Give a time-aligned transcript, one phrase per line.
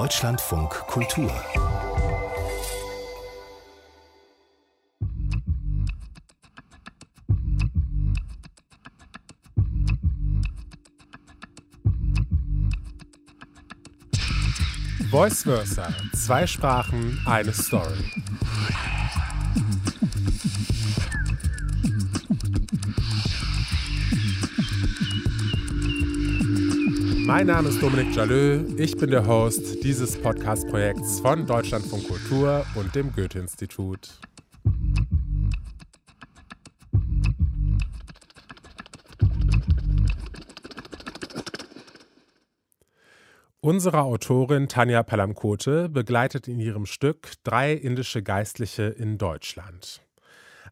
[0.00, 1.30] Deutschlandfunk Kultur
[15.10, 15.92] Voice Versa.
[16.14, 17.92] Zwei Sprachen, eine Story.
[27.32, 28.64] Mein Name ist Dominik Jalö.
[28.76, 34.18] Ich bin der Host dieses Podcast-Projekts von Deutschlandfunk Kultur und dem Goethe-Institut.
[43.60, 50.02] Unsere Autorin Tanja Palamkote begleitet in ihrem Stück drei indische Geistliche in Deutschland.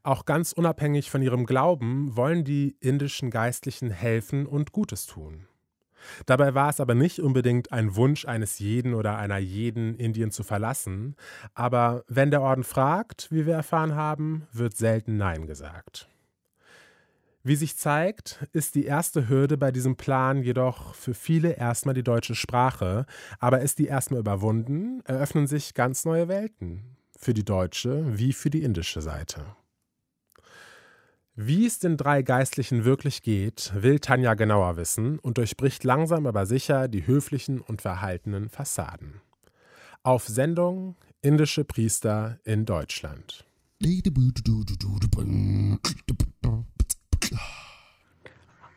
[0.03, 5.47] Auch ganz unabhängig von ihrem Glauben wollen die indischen Geistlichen helfen und Gutes tun.
[6.27, 10.43] Dabei war es aber nicht unbedingt ein Wunsch eines jeden oder einer jeden, Indien zu
[10.43, 11.17] verlassen,
[11.55, 16.09] aber wenn der Orden fragt, wie wir erfahren haben, wird selten Nein gesagt.
[17.45, 22.03] Wie sich zeigt, ist die erste Hürde bei diesem Plan jedoch für viele erstmal die
[22.03, 23.07] deutsche Sprache,
[23.39, 28.51] aber ist die erstmal überwunden, eröffnen sich ganz neue Welten, für die deutsche wie für
[28.51, 29.47] die indische Seite.
[31.41, 36.47] Wie es den drei Geistlichen wirklich geht, will Tanja genauer wissen und durchbricht langsam aber
[36.47, 39.21] sicher die höflichen und verhaltenen Fassaden.
[40.03, 43.47] Auf Sendung Indische Priester in Deutschland.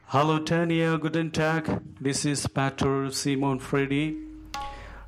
[0.07, 1.81] Hallo Tanja, guten Tag.
[1.99, 4.17] This is Pastor Simon Freddy.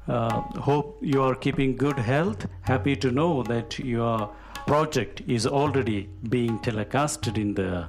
[0.07, 2.47] Uh, hope you are keeping good health.
[2.63, 4.31] Happy to know that you are
[4.65, 7.85] project is already being telecasted in the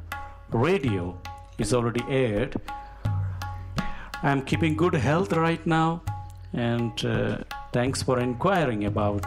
[0.50, 1.16] radio,
[1.58, 2.56] is already aired.
[4.22, 6.02] I'm keeping good health right now,
[6.52, 7.38] and uh,
[7.72, 9.24] thanks for inquiring about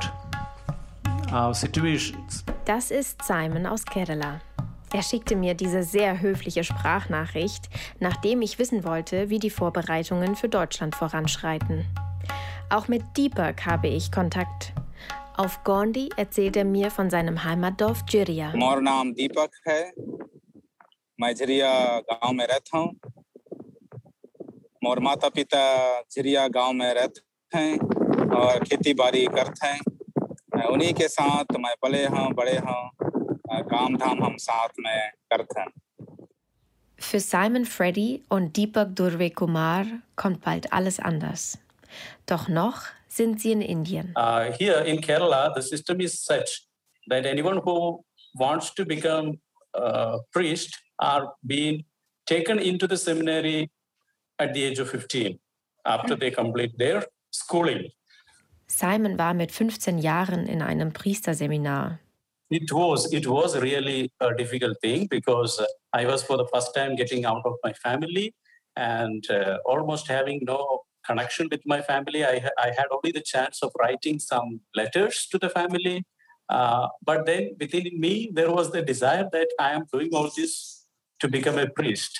[1.32, 2.44] our situations.
[2.66, 4.42] Das ist Simon aus Kerala.
[4.94, 7.70] Er schickte mir diese sehr höfliche Sprachnachricht,
[8.00, 11.86] nachdem ich wissen wollte, wie die Vorbereitungen für Deutschland voranschreiten.
[12.70, 14.74] Auch mit Deepak habe ich Kontakt.
[15.37, 18.53] Auf Gondi erzählt er mir von seinem Heimatdorf Jiria.
[18.55, 19.81] मेरा नाम दीपक है
[21.19, 21.73] मैं झिरिया
[22.11, 22.91] गांव में रहता हूँ
[24.85, 25.63] मोर माता पिता
[26.15, 27.79] झिरिया गांव में रहते हैं
[28.39, 32.83] और खेती बाड़ी करते हैं उन्हीं के साथ मैं पले हूँ बड़े हूँ
[33.73, 34.99] काम धाम हम साथ में
[35.33, 35.71] करते हैं
[36.99, 39.85] Für Simon Freddy und Deepak Durve Kumar
[40.17, 41.59] kommt bald alles anders.
[42.27, 44.12] Doch noch sind sie in Indien.
[44.16, 46.68] Uh, here in Kerala, the system is such
[47.08, 48.04] that anyone who
[48.36, 49.40] wants to become
[49.74, 51.84] a priest are being
[52.26, 53.70] taken into the seminary
[54.40, 55.40] at the age of 15
[55.86, 57.90] after they complete their schooling.
[58.68, 62.00] Simon war mit 15 Jahren in einem Priesterseminar.
[62.50, 65.62] It was it was really a difficult thing because
[65.94, 68.34] I was for the first time getting out of my family
[68.76, 72.26] and uh, almost having no connection with my family.
[72.26, 76.06] I, I had only the chance of writing some letters to the family.
[76.50, 80.86] Uh, but then within me, there was the desire that I am doing all this
[81.20, 82.20] to become a priest.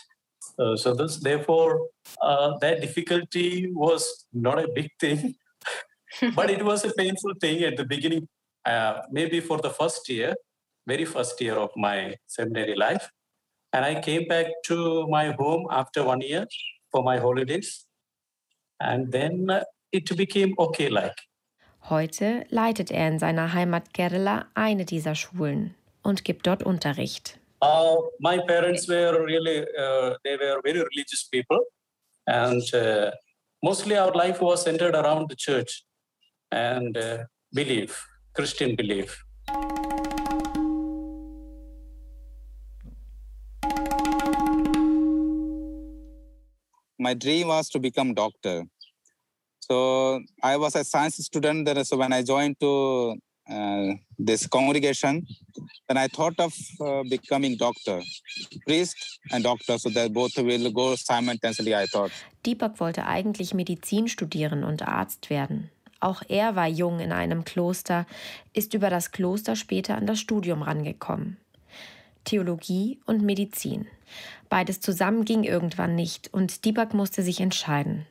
[0.60, 1.88] Uh, so this, therefore,
[2.22, 5.36] uh, that difficulty was not a big thing,
[6.36, 8.28] but it was a painful thing at the beginning.
[8.66, 10.36] Uh, maybe for the first year,
[10.88, 13.10] very first year of my seminary life,
[13.72, 16.48] and I came back to my home after one year
[16.92, 17.87] for my holidays.
[18.80, 19.50] And then
[19.92, 21.16] it became okay like.
[21.90, 25.74] Heute leitet er in seiner Heimat Kerala eine dieser Schulen
[26.04, 27.40] und gibt dort Unterricht.
[27.62, 31.60] Uh, my parents were really, uh, they were very religious people.
[32.28, 33.12] And uh,
[33.64, 35.84] mostly our life was centered around the church
[36.52, 37.24] and uh,
[37.54, 39.24] belief, Christian belief.
[47.00, 48.64] My dream was to become doctor.
[49.60, 51.68] So I was a science student.
[51.86, 53.16] So when I joined to
[53.50, 55.26] uh, this congregation,
[55.88, 58.02] then I thought of uh, becoming doctor,
[58.66, 61.76] priest and doctor, so that both will go simultaneously.
[61.76, 62.12] I thought.
[62.46, 65.70] Deepak wollte eigentlich Medizin studieren und Arzt werden.
[66.00, 68.06] Auch er war jung in einem Kloster,
[68.54, 71.38] ist über das Kloster später an das Studium rangekommen.
[72.28, 73.88] Theologie und Medizin.
[74.50, 78.06] Beides zusammen ging irgendwann nicht und Deepak musste sich entscheiden.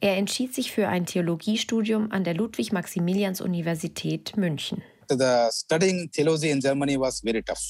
[0.00, 4.82] Er entschied sich für ein Theologiestudium an der Ludwig-Maximilians-Universität München.
[5.08, 7.60] The studying theology in Germany was very tough.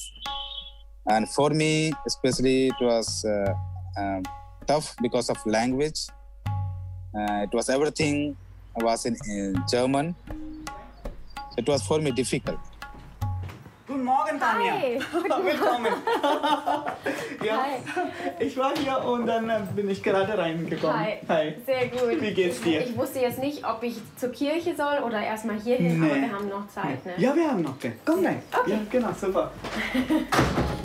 [1.07, 3.53] And for me, especially, it was uh,
[3.99, 4.21] uh,
[4.67, 6.07] tough because of language.
[7.15, 8.37] Uh, it was everything
[8.77, 10.15] was in, in German.
[11.57, 12.61] It was for me difficult.
[13.91, 14.73] Guten Morgen, Tanja.
[14.75, 15.01] Hi.
[15.45, 15.87] Willkommen.
[17.45, 17.81] ja, Hi.
[18.39, 20.97] ich war hier und dann äh, bin ich gerade reingekommen.
[20.97, 21.19] Hi.
[21.29, 21.55] Hi.
[21.67, 22.21] Sehr gut.
[22.23, 22.83] Wie geht's dir?
[22.87, 26.21] Ich wusste jetzt nicht, ob ich zur Kirche soll oder erstmal hierhin, aber Nee.
[26.23, 27.05] wir haben noch Zeit.
[27.05, 27.15] Ne?
[27.17, 27.95] Ja, wir haben noch den.
[28.05, 28.41] Komm rein.
[28.57, 28.71] Okay.
[28.71, 29.51] Ja, genau, super.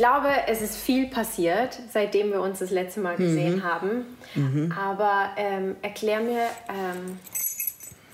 [0.00, 4.06] glaube, es ist viel passiert, seitdem wir uns das letzte Mal gesehen haben.
[4.74, 7.18] Aber ähm, erklär mir ähm,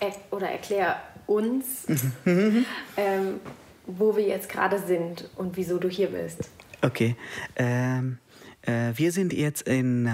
[0.01, 1.87] er, oder erklär uns,
[2.27, 3.41] ähm,
[3.87, 6.51] wo wir jetzt gerade sind und wieso du hier bist.
[6.83, 7.15] Okay.
[7.55, 8.19] Ähm,
[8.63, 10.11] äh, wir sind jetzt in äh,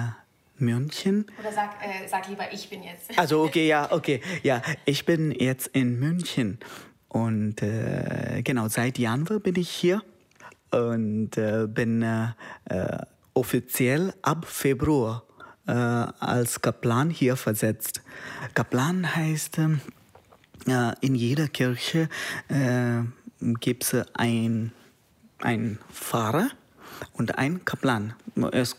[0.59, 1.25] München.
[1.41, 3.19] Oder sag, äh, sag lieber, ich bin jetzt.
[3.19, 4.21] Also okay, ja, okay.
[4.43, 6.59] Ja, ich bin jetzt in München.
[7.09, 10.03] Und äh, genau, seit Januar bin ich hier
[10.73, 12.29] und äh, bin äh,
[12.65, 12.99] äh,
[13.35, 15.25] offiziell ab Februar
[15.67, 18.03] äh, als Kaplan hier versetzt.
[18.55, 19.81] Kaplan heißt, ähm,
[20.67, 22.09] äh, in jeder Kirche
[22.49, 23.03] äh,
[23.61, 24.73] gibt es ein,
[25.41, 26.49] ein Pfarrer
[27.15, 28.15] und ein Kaplan.
[28.53, 28.77] Es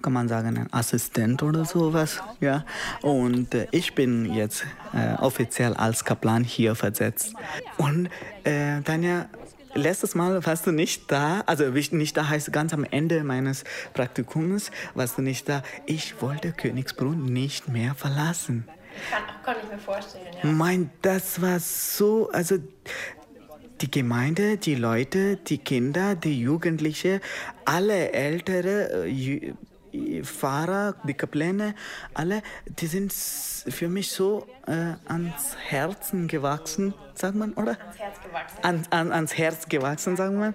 [0.00, 2.22] kann man sagen, ein Assistent oder sowas.
[2.40, 2.64] Ja.
[3.00, 7.34] Und äh, ich bin jetzt äh, offiziell als Kaplan hier versetzt.
[7.78, 8.08] Und
[8.44, 9.28] äh, Tanja,
[9.74, 13.64] letztes Mal warst du nicht da, also nicht da heißt ganz am Ende meines
[13.94, 15.62] Praktikums, warst du nicht da.
[15.86, 18.68] Ich wollte Königsbrunn nicht mehr verlassen.
[19.10, 20.50] Kann, kann ich mir vorstellen, ja.
[20.50, 22.58] Mein, das war so, also
[23.80, 27.20] die Gemeinde, die Leute, die Kinder, die Jugendlichen,
[27.64, 29.54] alle ältere äh,
[29.92, 31.74] äh, Fahrer, die Kapläne,
[32.14, 37.72] alle, die sind für mich so äh, ans Herzen gewachsen, sagt man, oder?
[37.80, 38.58] Ans Herz gewachsen.
[38.62, 40.54] An, an, ans Herz gewachsen, sagen wir.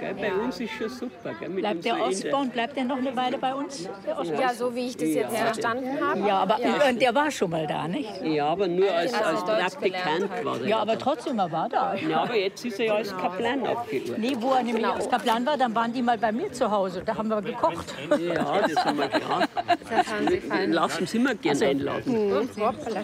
[0.00, 0.14] Gell?
[0.14, 1.32] Bei uns ist schon super.
[1.38, 1.48] Gell?
[1.48, 3.88] Mit Bleibt der Ostborn, bleibt der noch eine Weile bei uns?
[4.24, 6.20] Ja, so wie ich das jetzt verstanden habe.
[6.26, 6.58] Ja, aber
[6.88, 8.10] und der war schon mal da, nicht?
[8.22, 10.68] Ja, aber nur als, Also als Praktikant war der.
[10.68, 11.94] Ja, aber trotzdem, er war da.
[11.94, 14.18] ja, aber jetzt ist er ja als Kaplan abgeordnet.
[14.18, 17.02] Nee, wo er nämlich als Kaplan war, dann waren die mal bei mir zu Hause.
[17.04, 17.94] Da haben wir gekocht.
[18.18, 19.48] Ja, das haben wir gehabt.
[19.88, 20.72] Das haben sie fallen.
[20.72, 22.32] Lassen Sie immer gern einladen.
[22.32, 22.95] Also nachher.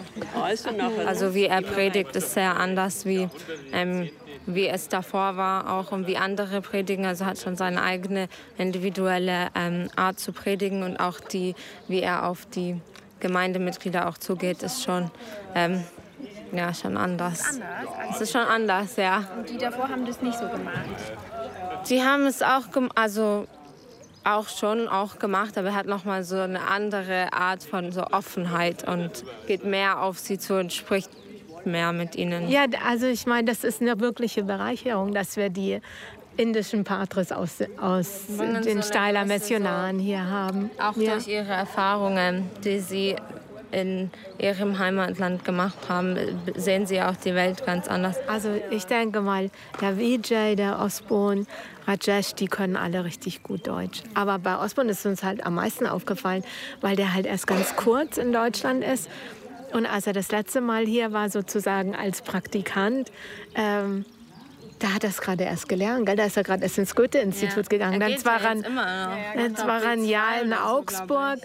[1.05, 3.29] Also wie er predigt, ist sehr anders, wie,
[3.71, 4.09] ähm,
[4.45, 7.05] wie es davor war auch und wie andere predigen.
[7.05, 11.55] Also hat schon seine eigene individuelle ähm, Art zu predigen und auch die,
[11.87, 12.79] wie er auf die
[13.19, 15.09] Gemeindemitglieder auch zugeht, ist schon,
[15.55, 15.83] ähm,
[16.51, 17.59] ja, schon anders.
[18.11, 19.23] Es ist schon anders, ja.
[19.37, 20.77] Und die davor haben das nicht so gemacht.
[21.89, 22.63] Die haben es auch,
[22.95, 23.47] also
[24.23, 28.03] auch schon auch gemacht, aber er hat noch mal so eine andere Art von so
[28.03, 31.09] Offenheit und geht mehr auf sie zu und spricht
[31.65, 32.49] mehr mit ihnen.
[32.49, 35.79] Ja, also ich meine, das ist eine wirkliche Bereicherung, dass wir die
[36.35, 38.25] indischen Patres aus, aus
[38.65, 40.71] den so Steiler Missionaren hier haben.
[40.79, 41.13] Auch ja.
[41.13, 43.15] durch ihre Erfahrungen, die sie
[43.73, 46.17] in ihrem Heimatland gemacht haben,
[46.55, 48.17] sehen sie auch die Welt ganz anders.
[48.27, 49.49] Also ich denke mal,
[49.81, 51.45] der Vijay, der Osborne,
[51.87, 54.03] Rajesh, die können alle richtig gut Deutsch.
[54.13, 56.43] Aber bei Osborne ist uns halt am meisten aufgefallen,
[56.81, 59.09] weil der halt erst ganz kurz in Deutschland ist.
[59.73, 63.11] Und als er das letzte Mal hier war, sozusagen als Praktikant,
[63.55, 64.05] ähm,
[64.79, 66.05] da hat er es gerade erst gelernt.
[66.05, 66.15] Gell?
[66.15, 67.99] Da ist er gerade erst ins Goethe-Institut gegangen.
[67.99, 69.17] Dann war er, immer noch.
[69.35, 71.39] dann war er ein Jahr in Augsburg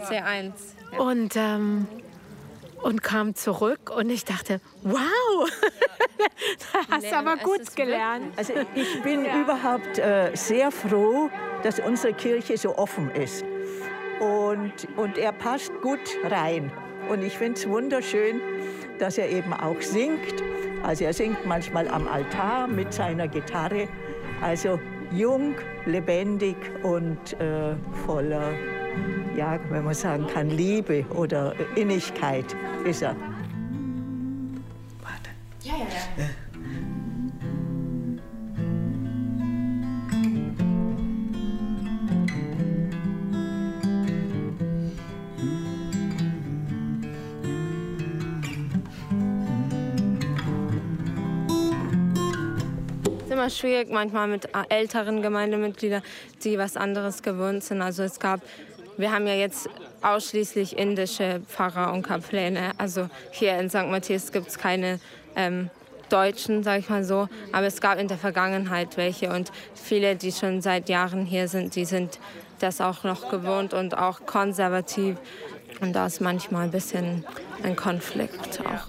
[0.00, 0.52] C1.
[0.96, 1.86] Und, ähm,
[2.82, 3.90] und kam zurück.
[3.94, 4.98] Und ich dachte, wow,
[6.72, 8.32] da hast du aber gut gelernt.
[8.36, 11.28] Also ich bin überhaupt äh, sehr froh,
[11.62, 13.44] dass unsere Kirche so offen ist.
[14.20, 16.72] Und, und er passt gut rein.
[17.08, 18.40] Und ich finde es wunderschön,
[18.98, 20.42] dass er eben auch singt.
[20.82, 23.88] Also er singt manchmal am Altar mit seiner Gitarre.
[24.40, 24.78] Also
[25.12, 25.54] jung,
[25.86, 27.74] lebendig und äh,
[28.06, 28.52] voller,
[29.36, 32.44] ja, wenn man sagen kann, Liebe oder Innigkeit
[32.84, 33.14] ist er.
[53.20, 56.02] Es ist immer schwierig manchmal mit älteren Gemeindemitgliedern,
[56.42, 57.82] die was anderes gewohnt sind.
[57.82, 58.40] Also es gab,
[58.98, 59.70] wir haben ja jetzt
[60.02, 62.72] ausschließlich indische Pfarrer und Kapläne.
[62.78, 63.86] Also hier in St.
[63.86, 64.98] Matthias gibt es keine
[65.36, 65.70] ähm,
[66.08, 67.28] Deutschen, sage ich mal so.
[67.52, 69.30] Aber es gab in der Vergangenheit welche.
[69.30, 72.18] Und viele, die schon seit Jahren hier sind, die sind
[72.58, 75.16] das auch noch gewohnt und auch konservativ.
[75.80, 77.24] Und da ist manchmal ein bisschen
[77.62, 78.88] ein Konflikt auch.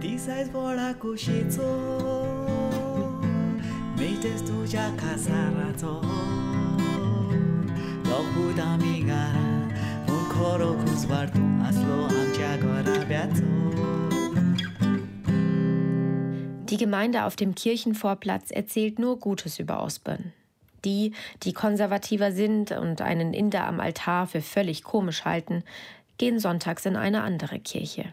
[0.00, 2.45] Dizes volaco shizou
[4.34, 6.02] es tuya casa razón
[8.04, 9.46] Lohuda migara
[10.08, 12.96] un coro kuzvartu aslo amchagora
[16.68, 20.32] Die Gemeinde auf dem Kirchenvorplatz erzählt nur Gutes über Osborn.
[20.84, 25.62] Die, die konservativer sind und einen Inder am Altar für völlig komisch halten,
[26.18, 28.06] gehen sonntags in eine andere Kirche.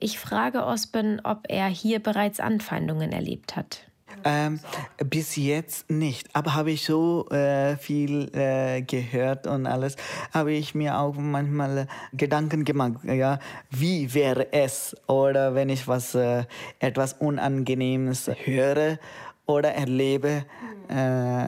[0.00, 3.86] Ich frage Osben, ob er hier bereits Anfeindungen erlebt hat.
[4.24, 4.60] Ähm,
[5.04, 9.96] bis jetzt nicht, aber habe ich so äh, viel äh, gehört und alles,
[10.32, 13.38] habe ich mir auch manchmal äh, Gedanken gemacht, ja,
[13.70, 16.44] wie wäre es oder wenn ich was äh,
[16.78, 18.98] etwas Unangenehmes höre
[19.46, 20.44] oder erlebe,
[20.88, 21.44] äh,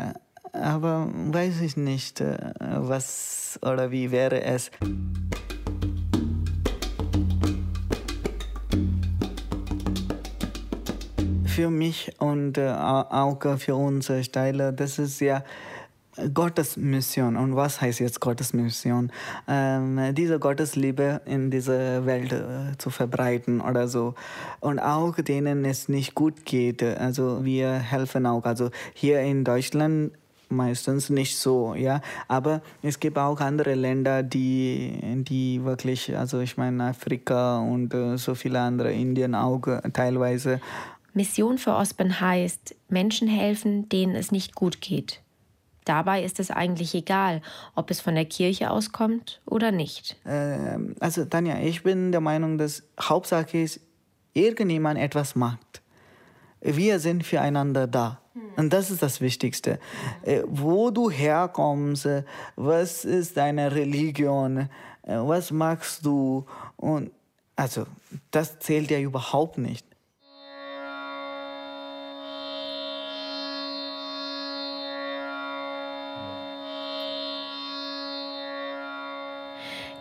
[0.53, 4.71] aber weiß ich nicht, äh, was oder wie wäre es.
[11.55, 15.45] Für mich und äh, auch für unsere Steiler, das ist ja
[16.33, 17.37] Gottes Mission.
[17.37, 19.13] Und was heißt jetzt Gottes Mission?
[19.47, 24.15] Ähm, diese Gottesliebe in dieser Welt äh, zu verbreiten oder so.
[24.59, 26.83] Und auch denen es nicht gut geht.
[26.83, 28.45] Also wir helfen auch.
[28.45, 30.11] Also hier in Deutschland
[30.49, 32.01] meistens nicht so, ja.
[32.29, 38.17] Aber es gibt auch andere Länder, die, die wirklich, also ich meine Afrika und äh,
[38.17, 40.61] so viele andere, Indien auch äh, teilweise
[41.15, 45.21] Mission für Ospen heißt, Menschen helfen, denen es nicht gut geht.
[45.85, 47.43] Dabei ist es eigentlich egal,
[47.75, 50.17] ob es von der Kirche auskommt oder nicht.
[50.27, 53.81] Ähm, also Tanja, ich bin der Meinung, dass Hauptsache ist,
[54.33, 55.83] irgendjemand etwas macht.
[56.61, 58.21] Wir sind füreinander da.
[58.33, 58.43] Hm.
[58.57, 59.79] Und das ist das Wichtigste.
[60.23, 62.09] Äh, wo du herkommst,
[62.57, 64.71] was ist deine Religion,
[65.03, 66.47] äh, was machst du?
[66.77, 67.11] Und
[67.57, 67.85] also,
[68.31, 69.87] das zählt ja überhaupt nicht.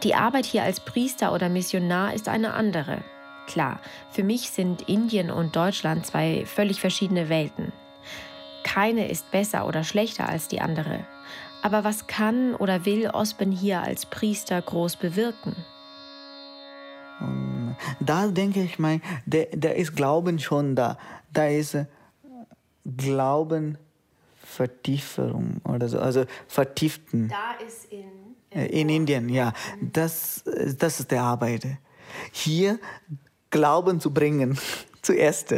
[0.04, 3.02] Die Arbeit hier als Priester oder Missionar ist eine andere.
[3.48, 3.80] Klar,
[4.12, 7.72] für mich sind Indien und Deutschland zwei völlig verschiedene Welten.
[8.64, 11.06] Keine ist besser oder schlechter als die andere.
[11.62, 15.56] Aber was kann oder will Ospen hier als Priester groß bewirken?
[18.02, 20.98] Da denke ich mal, da, da ist Glauben schon da.
[21.32, 21.86] Da ist äh,
[22.98, 23.78] Glauben
[24.36, 27.30] Vertiefung oder so, also vertieften.
[27.30, 29.54] Da ist in in Indien, ja.
[29.82, 30.44] Das,
[30.78, 31.66] das ist der Arbeit.
[32.32, 32.80] Hier
[33.50, 34.58] Glauben zu bringen,
[35.02, 35.54] zuerst.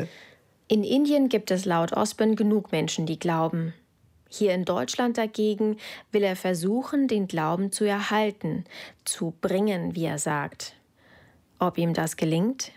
[0.67, 3.73] In Indien gibt es laut Osborne genug Menschen, die glauben.
[4.27, 5.77] Hier in Deutschland dagegen
[6.11, 8.65] will er versuchen, den Glauben zu erhalten,
[9.05, 10.75] zu bringen, wie er sagt.
[11.59, 12.71] Ob ihm das gelingt,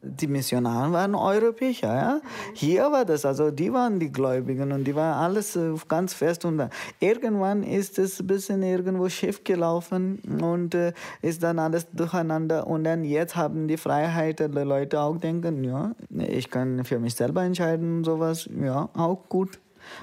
[0.00, 2.20] die Missionare waren Europäer, ja.
[2.54, 6.44] Hier war das, also die waren die Gläubigen und die waren alles äh, ganz fest
[6.44, 6.62] und
[7.00, 12.84] irgendwann ist es ein bisschen irgendwo schief gelaufen und äh, ist dann alles durcheinander und
[12.84, 17.42] dann jetzt haben die Freiheit, die Leute auch denken, ja, ich kann für mich selber
[17.42, 19.58] entscheiden und sowas, ja, auch gut.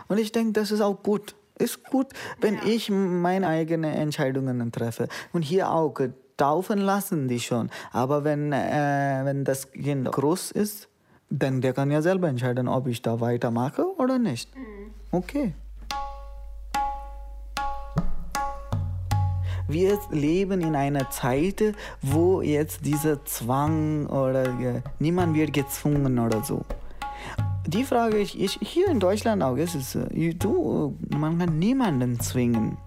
[0.08, 1.36] Und ich denke, das ist auch gut.
[1.58, 2.08] Ist gut,
[2.42, 2.66] wenn ja.
[2.66, 5.08] ich meine eigenen Entscheidungen treffe.
[5.32, 5.94] Und hier auch,
[6.38, 7.70] taufen lassen die schon.
[7.92, 10.90] Aber wenn, äh, wenn das Kind groß ist,
[11.30, 14.56] dann der kann ja selber entscheiden, ob ich da weitermache oder nicht.
[14.56, 14.92] Mhm.
[15.12, 15.54] Okay.
[19.68, 26.44] Wir leben in einer Zeit, wo jetzt dieser Zwang oder äh, niemand wird gezwungen oder
[26.44, 26.64] so.
[27.66, 32.20] Die Frage ist, ich, hier in Deutschland auch, ist es, äh, du, man kann niemanden
[32.20, 32.78] zwingen.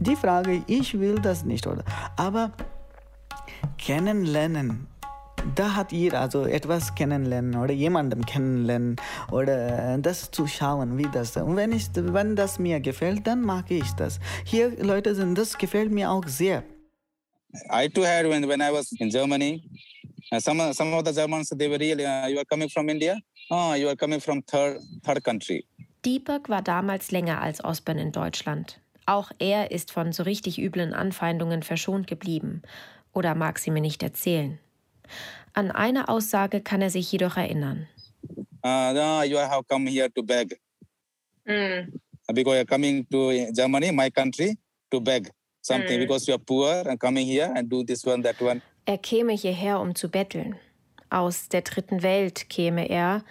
[0.00, 1.84] Die Frage, ich will das nicht, oder?
[2.16, 2.50] Aber
[3.78, 4.86] kennenlernen.
[5.54, 8.96] Da hat jeder also etwas kennenlernen oder jemandem kennenlernen
[9.30, 11.36] oder das zu schauen, wie das.
[11.36, 14.18] Und wenn, ich, wenn das mir gefällt, dann mag ich das.
[14.44, 16.64] Hier, Leute, sind, das gefällt mir auch sehr.
[17.70, 19.62] I too had when, when I was in Germany.
[20.32, 23.16] Uh, some, some of the Germans, they were really, uh, you are coming from India?
[23.48, 25.64] Oh, you are coming from third, third country.
[26.04, 28.80] Deepak war damals länger als Osborn in Deutschland.
[29.06, 32.62] Auch er ist von so richtig üblen Anfeindungen verschont geblieben
[33.16, 34.58] oder mag sie mir nicht erzählen.
[35.54, 37.88] An eine Aussage kann er sich jedoch erinnern.
[38.62, 40.58] Uh, no, you have come here to beg.
[41.48, 41.92] Mm.
[42.34, 44.58] Because you're coming to Germany, my country,
[44.90, 45.30] to beg
[45.62, 46.00] something mm.
[46.00, 48.60] because you're poor and coming here and do this one, that one.
[48.88, 50.56] Er käme hierher, um zu betteln.
[51.10, 53.24] Aus der dritten Welt käme er,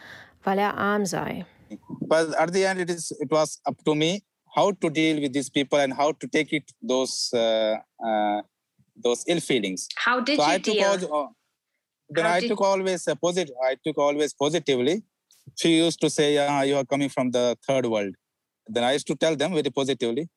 [0.44, 1.46] weil er arm sei.
[2.02, 4.24] But at the end, it, is, it was up to me
[4.56, 8.42] how to deal with these people and how to take it those uh, uh,
[8.96, 9.88] those ill feelings.
[9.96, 11.14] How did so you deal?
[11.14, 11.28] uh,
[12.10, 13.56] then I took always a positive.
[13.64, 15.04] I took always positively.
[15.56, 18.16] She used to say, "Yeah, you are coming from the third world."
[18.68, 20.30] Then I used to tell them very positively.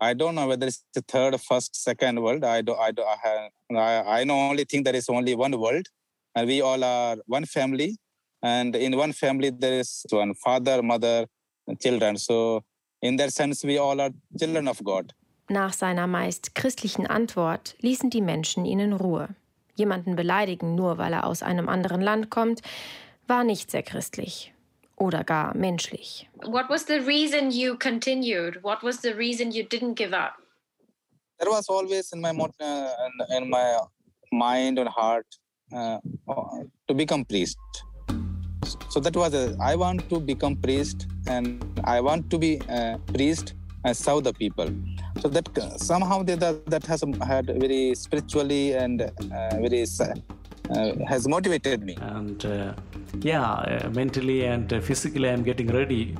[0.00, 2.44] I don't know whether it's the third, first, second world.
[2.44, 2.74] I do.
[2.74, 3.02] I do.
[3.02, 5.86] I, have, I, I know only think there is only one world,
[6.34, 7.98] and we all are one family.
[8.42, 11.26] And in one family there is one father, mother,
[11.80, 12.16] children.
[12.16, 12.64] So
[13.02, 15.12] in that sense, we all are children of God.
[15.50, 19.30] Nach seiner meist christlichen Antwort ließen die Menschen ihn in Ruhe.
[19.74, 22.62] Jemanden beleidigen, nur weil er aus einem anderen Land kommt,
[23.26, 24.54] war nicht sehr christlich
[24.94, 26.30] oder gar menschlich.
[26.46, 28.62] What was the reason you continued?
[28.62, 30.34] What was the reason you didn't give up?
[31.40, 33.76] There was always in my uh, in my
[34.30, 35.26] mind and heart
[35.72, 35.98] uh,
[36.86, 37.58] to become priest.
[38.88, 43.00] So that was a, I want to become priest and I want to be a
[43.12, 43.54] priest
[43.84, 44.68] and serve the people.
[45.20, 49.10] So that somehow that, that has had very spiritually and uh,
[49.60, 51.96] very uh, has motivated me.
[52.00, 52.74] And uh,
[53.20, 56.16] yeah, uh, mentally and physically, I'm getting ready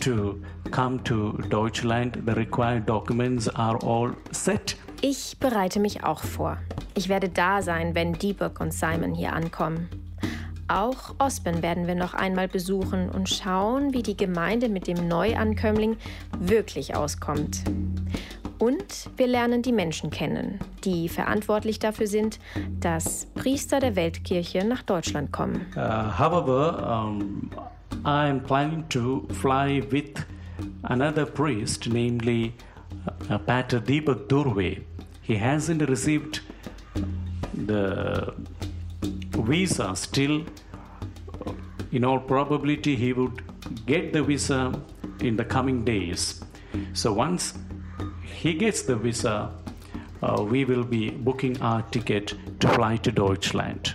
[0.00, 2.22] to come to Deutschland.
[2.26, 4.76] The required documents are all set.
[5.02, 6.58] Ich bereite mich auch vor.
[6.94, 9.88] Ich werde da sein, wenn Deepak und Simon hier ankommen.
[10.68, 15.96] Auch Ospen werden wir noch einmal besuchen und schauen, wie die Gemeinde mit dem Neuankömmling
[16.38, 17.62] wirklich auskommt.
[18.58, 22.40] Und wir lernen die Menschen kennen, die verantwortlich dafür sind,
[22.80, 25.66] dass Priester der Weltkirche nach Deutschland kommen.
[25.76, 27.50] Uh, however, um,
[28.04, 30.24] I'm planning to fly with
[30.84, 32.54] another priest, namely
[33.30, 34.80] uh, Pater Deepak Durve.
[35.22, 36.40] He hasn't received
[37.66, 38.32] the
[39.42, 40.44] visa still.
[41.92, 43.42] In all probability, he would
[43.86, 44.80] get the visa
[45.20, 46.42] in the coming days.
[46.94, 47.54] So once
[48.22, 49.52] he gets the visa,
[50.22, 53.94] uh, we will be booking our ticket to fly to Deutschland.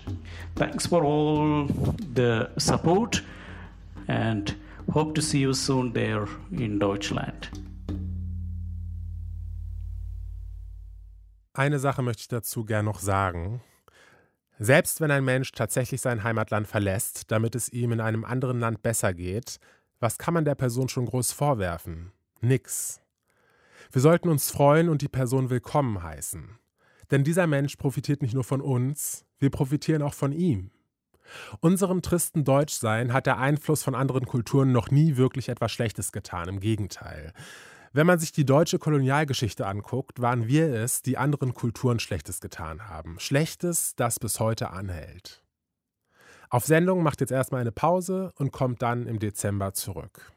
[0.55, 1.65] Thanks for all
[2.13, 3.21] the support
[4.08, 4.56] and
[4.91, 7.49] hope to see you soon there in Deutschland.
[11.54, 13.62] Eine Sache möchte ich dazu gern noch sagen.
[14.63, 18.84] Selbst wenn ein Mensch tatsächlich sein Heimatland verlässt, damit es ihm in einem anderen Land
[18.84, 19.58] besser geht,
[20.00, 22.12] was kann man der Person schon groß vorwerfen?
[22.41, 23.02] Nix.
[23.91, 26.60] Wir sollten uns freuen und die Person willkommen heißen.
[27.10, 30.69] Denn dieser Mensch profitiert nicht nur von uns, wir profitieren auch von ihm.
[31.60, 36.47] Unserem tristen Deutschsein hat der Einfluss von anderen Kulturen noch nie wirklich etwas Schlechtes getan,
[36.47, 37.34] im Gegenteil.
[37.93, 42.88] Wenn man sich die deutsche Kolonialgeschichte anguckt, waren wir es, die anderen Kulturen Schlechtes getan
[42.88, 43.19] haben.
[43.19, 45.43] Schlechtes, das bis heute anhält.
[46.49, 50.32] Auf Sendung macht jetzt erstmal eine Pause und kommt dann im Dezember zurück.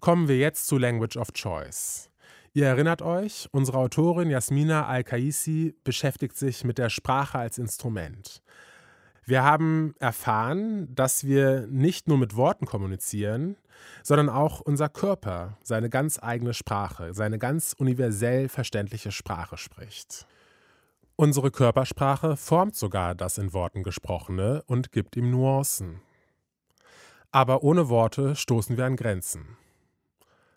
[0.00, 2.10] Kommen wir jetzt zu Language of Choice.
[2.52, 8.42] Ihr erinnert euch, unsere Autorin Jasmina Al-Kaisi beschäftigt sich mit der Sprache als Instrument.
[9.24, 13.56] Wir haben erfahren, dass wir nicht nur mit Worten kommunizieren,
[14.02, 20.26] sondern auch unser Körper seine ganz eigene Sprache, seine ganz universell verständliche Sprache spricht.
[21.14, 26.00] Unsere Körpersprache formt sogar das in Worten gesprochene und gibt ihm Nuancen.
[27.30, 29.56] Aber ohne Worte stoßen wir an Grenzen.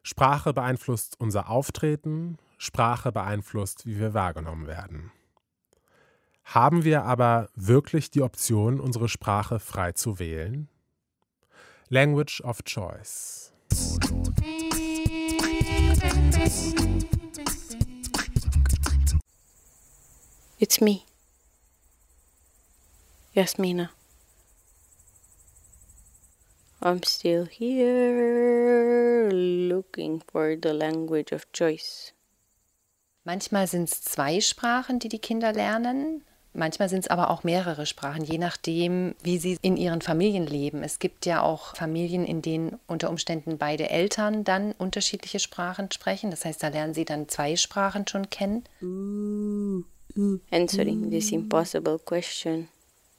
[0.01, 5.11] Sprache beeinflusst unser Auftreten, Sprache beeinflusst, wie wir wahrgenommen werden.
[6.45, 10.69] Haben wir aber wirklich die Option, unsere Sprache frei zu wählen?
[11.89, 13.51] Language of Choice.
[20.57, 21.01] It's me,
[23.33, 23.89] Yasmina.
[26.81, 32.13] I'm still here looking for the language of choice.
[33.23, 36.23] Manchmal sind es zwei Sprachen, die die Kinder lernen.
[36.55, 40.83] Manchmal sind es aber auch mehrere Sprachen, je nachdem, wie sie in ihren Familien leben.
[40.83, 46.31] Es gibt ja auch Familien, in denen unter Umständen beide Eltern dann unterschiedliche Sprachen sprechen.
[46.31, 48.63] Das heißt, da lernen sie dann zwei Sprachen schon kennen.
[50.49, 52.69] Answering this impossible question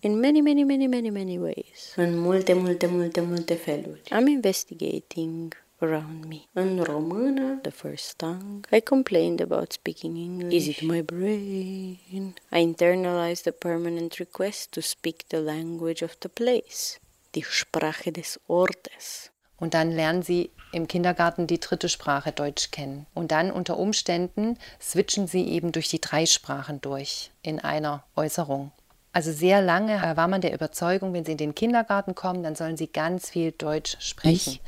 [0.01, 1.95] in many, many, many, many, many ways.
[1.97, 4.01] În multe, multe, multe, multe feluri.
[4.11, 5.53] I'm investigating
[5.87, 6.43] around me.
[6.53, 10.55] În română, the first tongue, I complained about speaking English.
[10.55, 12.35] Is it my brain?
[12.53, 17.01] I internalized the permanent request to speak the language of the place,
[17.35, 19.31] die Sprache des Ortes.
[19.59, 23.07] Und dann lernen sie im Kindergarten die dritte Sprache Deutsch kennen.
[23.15, 28.73] Und dann unter Umständen switchen sie eben durch die drei Sprachen durch in einer Äußerung.
[29.13, 32.77] Also sehr lange war man der Überzeugung, wenn sie in den Kindergarten kommen, dann sollen
[32.77, 34.59] sie ganz viel Deutsch sprechen.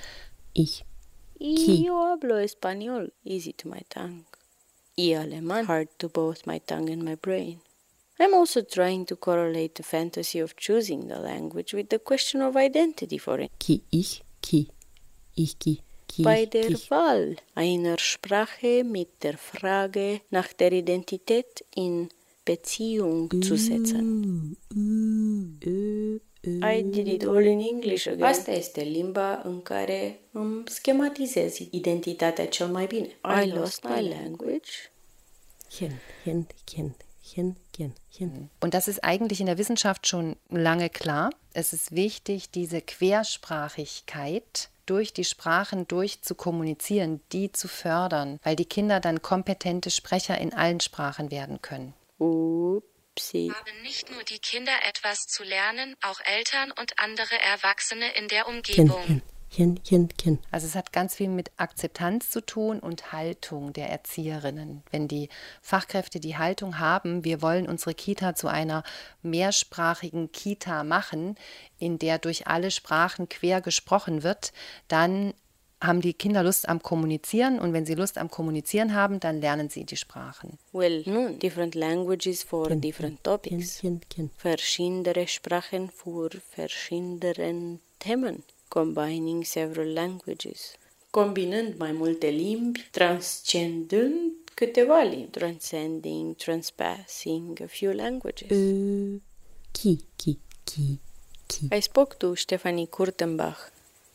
[0.55, 0.81] Ich.
[0.81, 0.85] Ich.
[1.41, 4.25] Yo hablo español, easy to my tongue.
[4.97, 7.61] Y alemán, hard to both my tongue and my brain.
[8.19, 12.57] I'm also trying to correlate the fantasy of choosing the language with the question of
[12.57, 13.53] identity for it.
[13.61, 14.69] Ki, ich, ki,
[15.37, 15.83] ich, ki.
[16.09, 16.91] Ki, Bei der ki.
[16.91, 22.09] Wahl einer Sprache mit der Frage nach der Identität in
[22.45, 24.57] Beziehung zu setzen.
[26.45, 28.23] I did it all in English again.
[28.23, 33.07] Asta este limba în care îmi schematizez identitatea cel mai bine.
[33.45, 34.71] I lost my language.
[35.69, 38.51] Chen, chen, chen, chen, chen, chen.
[38.61, 41.31] Und das ist eigentlich in der Wissenschaft schon lange klar.
[41.53, 48.57] Es ist wichtig, diese Quersprachigkeit durch die Sprachen durch zu kommunizieren, die zu fördern, weil
[48.57, 51.95] die Kinder dann kompetente Sprecher in allen Sprachen werden können.
[53.19, 53.53] Upsi.
[53.55, 58.47] Haben nicht nur die Kinder etwas zu lernen, auch Eltern und andere Erwachsene in der
[58.47, 59.05] Umgebung.
[59.07, 60.39] chen, chen, chen, chen.
[60.51, 64.83] Also es hat ganz viel mit Akzeptanz zu tun und Haltung der Erzieherinnen.
[64.91, 65.29] Wenn die
[65.63, 68.85] Fachkräfte die Haltung haben, wir wollen unsere Kita zu einer
[69.23, 71.37] mehrsprachigen Kita machen,
[71.79, 74.53] in der durch alle Sprachen quer gesprochen wird,
[74.87, 75.35] dann
[75.81, 79.69] haben die Kinder Lust am Kommunizieren und wenn sie Lust am Kommunizieren haben, dann lernen
[79.69, 80.59] sie die Sprachen.
[80.73, 83.81] Well, nun, different languages for different topics.
[83.81, 84.31] Chen, chen.
[84.37, 88.43] Verschiedene Sprachen für verschiedene Themen.
[88.71, 90.75] Combining several languages.
[91.11, 95.31] Combinând mai multe limbi, transcendând câteva limbi.
[95.31, 98.49] Transcending, transpassing a few languages.
[99.73, 100.99] Ki, ki, ki,
[101.47, 101.69] ki.
[101.73, 103.71] I spoke to Stephanie Kurtenbach,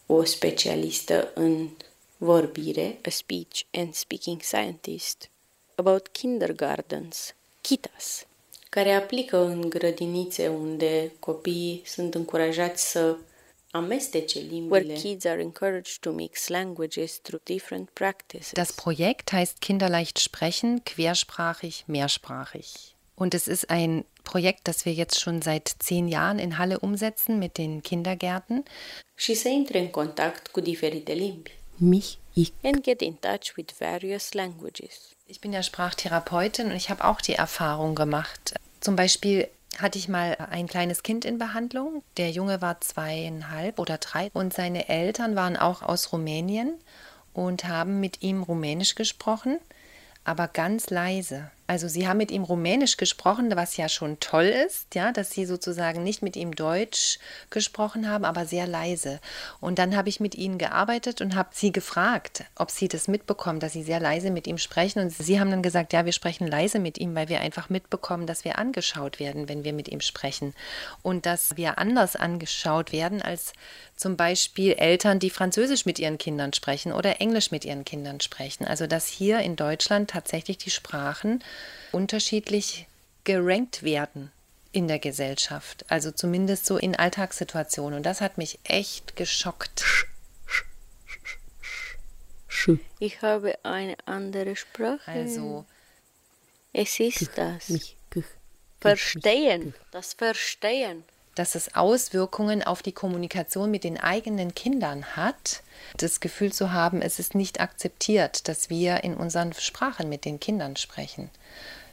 [0.06, 1.70] o specialistă în
[2.18, 5.30] vorbire, a speech and speaking scientist,
[5.76, 8.26] about kindergartens, kitas,
[8.70, 13.18] care aplică în grădinițe unde copiii sunt încurajați să
[13.72, 14.80] amestece limbile.
[14.80, 18.52] Where kids are encouraged to mix languages through different practices.
[18.52, 22.66] Das Projekt heißt Kinderleicht sprechen, quersprachig, mehrsprachig.
[23.16, 27.40] Und es ist ein Projekt, das wir jetzt schon seit zehn Jahren in Halle umsetzen
[27.40, 28.64] mit den Kindergärten.
[29.16, 31.52] și să intre în contact cu diferite limbi.
[31.78, 32.52] Mich, ich.
[32.64, 35.16] And get in touch with various languages.
[35.26, 38.54] Ich bin ja Sprachtherapeutin und ich habe auch die Erfahrung gemacht.
[38.80, 42.04] Zum Beispiel hatte ich mal ein kleines Kind in Behandlung.
[42.18, 46.76] Der Junge war zweieinhalb oder drei und seine Eltern waren auch aus Rumänien
[47.34, 49.60] und haben mit ihm Rumänisch gesprochen,
[50.24, 51.52] aber ganz leise.
[51.74, 55.48] Also sie haben mit ihm Rumänisch gesprochen, was ja schon toll ist, ja, dass sie
[55.48, 57.18] sozusagen nicht mit ihm Deutsch
[57.50, 59.20] gesprochen haben, aber sehr leise.
[59.60, 63.60] Und dann habe ich mit ihnen gearbeitet und habe sie gefragt, ob sie das mitbekommen,
[63.60, 65.00] dass sie sehr leise mit ihm sprechen.
[65.00, 68.28] Und sie haben dann gesagt, ja, wir sprechen leise mit ihm, weil wir einfach mitbekommen,
[68.28, 70.54] dass wir angeschaut werden, wenn wir mit ihm sprechen.
[71.02, 73.54] Und dass wir anders angeschaut werden als
[73.96, 78.66] zum Beispiel Eltern, die Französisch mit ihren Kindern sprechen oder Englisch mit ihren Kindern sprechen.
[78.66, 81.44] Also dass hier in Deutschland tatsächlich die Sprachen
[81.92, 82.88] unterschiedlich
[83.24, 84.32] gerankt werden
[84.72, 85.86] in der Gesellschaft.
[85.90, 87.98] Also zumindest so in Alltagssituationen.
[87.98, 89.84] Und das hat mich echt geschockt.
[93.00, 95.12] Ich habe eine andere Sprache.
[95.12, 95.66] Also
[96.72, 97.72] es ist das.
[98.80, 99.74] Verstehen.
[99.92, 101.04] Das Verstehen.
[101.36, 105.64] Dass es Auswirkungen auf die Kommunikation mit den eigenen Kindern hat,
[105.98, 110.40] das Gefühl zu haben, es ist nicht akzeptiert, dass wir in unseren Sprachen mit den
[110.40, 111.30] Kindern sprechen.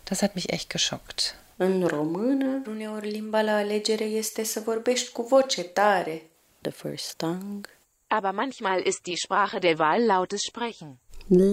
[0.04, 1.34] Das hat mich echt geschockt.
[1.56, 6.22] În română, uneori limba la alegere este să vorbești cu voce tare.
[6.60, 7.70] The first tongue.
[8.08, 10.98] Aber manchmal ist die Sprache der Wahl lautes Sprechen.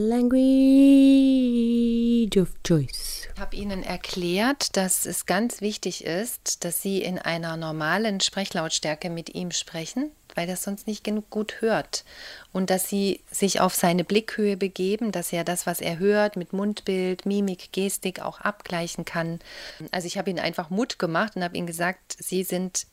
[0.09, 3.27] Language of choice.
[3.33, 9.09] Ich habe Ihnen erklärt, dass es ganz wichtig ist, dass Sie in einer normalen Sprechlautstärke
[9.09, 12.03] mit ihm sprechen, weil er sonst nicht genug gut hört.
[12.51, 16.53] Und dass Sie sich auf seine Blickhöhe begeben, dass er das, was er hört, mit
[16.53, 19.39] Mundbild, Mimik, Gestik auch abgleichen kann.
[19.91, 22.87] Also ich habe Ihnen einfach Mut gemacht und habe Ihnen gesagt, Sie sind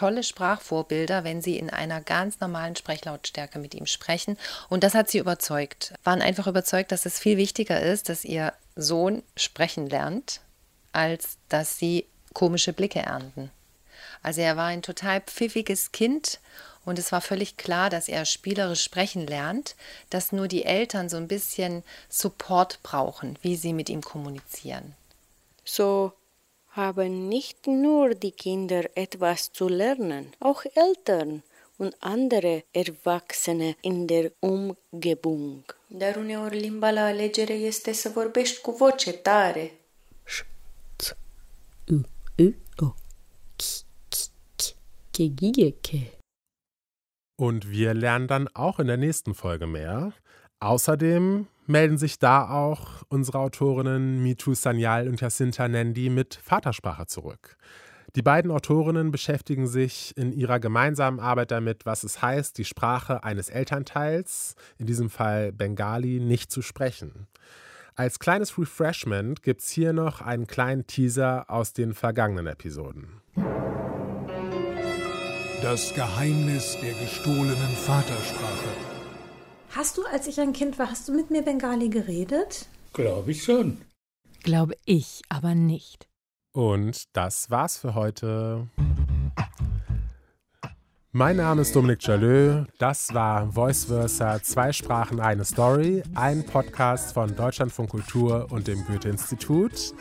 [0.00, 4.38] tolle Sprachvorbilder, wenn sie in einer ganz normalen Sprechlautstärke mit ihm sprechen.
[4.70, 5.92] Und das hat sie überzeugt.
[6.04, 10.40] Waren einfach überzeugt, dass es viel wichtiger ist, dass ihr Sohn sprechen lernt,
[10.92, 13.50] als dass sie komische Blicke ernten.
[14.22, 16.40] Also er war ein total pfiffiges Kind
[16.86, 19.76] und es war völlig klar, dass er spielerisch sprechen lernt,
[20.08, 24.94] dass nur die Eltern so ein bisschen Support brauchen, wie sie mit ihm kommunizieren.
[25.62, 26.14] So
[26.70, 31.42] haben nicht nur die Kinder etwas zu lernen, auch Eltern
[31.78, 35.64] und andere Erwachsene in der Umgebung.
[35.88, 39.72] Dar uneori limba la alegere este să vorbești cu voce tare.
[41.88, 42.00] U,
[42.42, 42.54] u,
[42.84, 42.94] o.
[43.56, 44.74] Ki, ki, ki,
[45.10, 46.18] ke, gige, ke.
[47.36, 50.12] Und wir lernen dann auch in der nächsten Folge mehr.
[50.60, 57.56] Außerdem melden sich da auch unsere Autorinnen Mitu Sanyal und Jacinta Nendi mit Vatersprache zurück.
[58.16, 63.22] Die beiden Autorinnen beschäftigen sich in ihrer gemeinsamen Arbeit damit, was es heißt, die Sprache
[63.22, 67.28] eines Elternteils, in diesem Fall Bengali, nicht zu sprechen.
[67.94, 73.20] Als kleines Refreshment gibt es hier noch einen kleinen Teaser aus den vergangenen Episoden.
[75.62, 78.89] Das Geheimnis der gestohlenen Vatersprache.
[79.72, 82.66] Hast du, als ich ein Kind war, hast du mit mir Bengali geredet?
[82.92, 83.78] Glaube ich schon.
[84.42, 86.08] Glaube ich aber nicht.
[86.52, 88.66] Und das war's für heute.
[91.12, 92.64] Mein Name ist Dominik Jalö.
[92.78, 98.84] Das war Voice Versa, zwei Sprachen, eine Story, ein Podcast von Deutschlandfunk Kultur und dem
[98.86, 99.94] Goethe-Institut.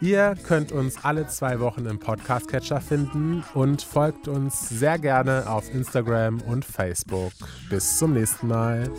[0.00, 5.72] Ihr könnt uns alle zwei Wochen im Podcast-Catcher finden und folgt uns sehr gerne auf
[5.74, 7.32] Instagram und Facebook.
[7.68, 8.90] Bis zum nächsten Mal.